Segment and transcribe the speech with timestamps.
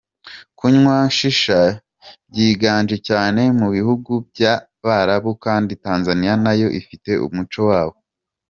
[0.57, 1.59] Kunywa shisha
[2.29, 7.97] byiganje cyane mu bihugu by’Abarabu kandi Tanzania nayo ifite umuco wabo.